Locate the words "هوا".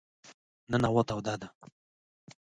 0.89-1.01